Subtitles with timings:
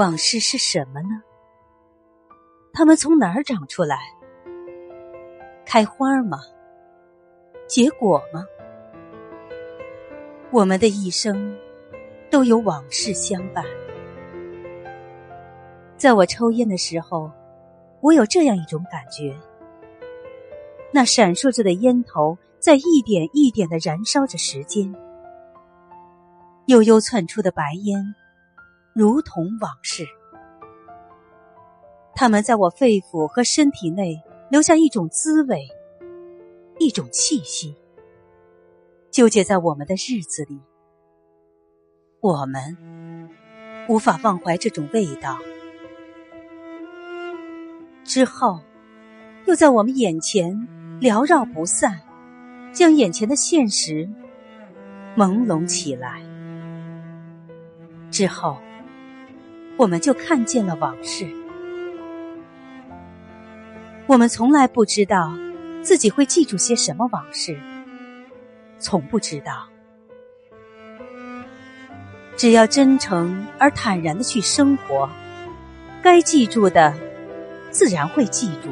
[0.00, 1.20] 往事是什么呢？
[2.72, 3.98] 它们从哪儿长出来？
[5.66, 6.38] 开花吗？
[7.68, 8.42] 结果吗？
[10.50, 11.54] 我们的一生
[12.30, 13.62] 都有往事相伴。
[15.98, 17.30] 在我抽烟的时候，
[18.00, 19.36] 我有这样一种感觉：
[20.94, 24.94] 那闪烁着的烟头在一点一点的燃烧着时间，
[26.68, 28.14] 悠悠窜出的白烟，
[29.00, 30.06] 如同往事。
[32.14, 35.66] 他们在我肺腑和身体内留下一种滋味，
[36.78, 37.74] 一种气息，
[39.10, 40.60] 纠结在我们的日子里。
[42.20, 42.76] 我们
[43.88, 45.38] 无法忘怀这种味道，
[48.04, 48.60] 之后
[49.46, 50.52] 又在我们眼前
[51.00, 52.02] 缭绕不散，
[52.74, 54.06] 将眼前的现实
[55.16, 56.20] 朦胧起来。
[58.10, 58.58] 之后，
[59.80, 61.26] 我们就看见了往事。
[64.06, 65.32] 我们从来不知道
[65.80, 67.58] 自己会记住些什么往事，
[68.78, 69.70] 从不知道。
[72.36, 75.08] 只要真诚而坦然的去生活，
[76.02, 76.94] 该记住的
[77.70, 78.68] 自然会记住。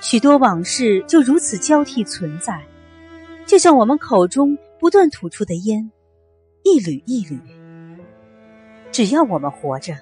[0.00, 2.66] 许多往事就如此交替存在，
[3.46, 5.92] 就像我们口中不断吐出的烟，
[6.64, 7.38] 一缕一缕。
[8.98, 9.94] 只要我们活着，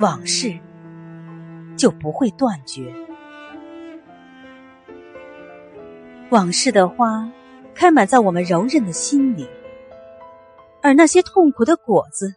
[0.00, 0.58] 往事。
[1.76, 2.90] 就不会断绝。
[6.30, 7.30] 往事的花
[7.74, 9.46] 开满在我们柔韧的心里，
[10.82, 12.34] 而那些痛苦的果子，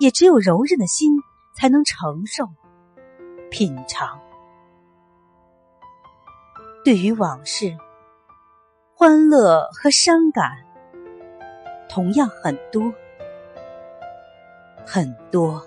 [0.00, 1.12] 也只有柔韧的心
[1.54, 2.48] 才能承受、
[3.52, 4.18] 品尝。
[6.84, 7.76] 对于往事，
[8.96, 10.50] 欢乐和伤感
[11.88, 12.92] 同样很多，
[14.86, 15.62] 很多。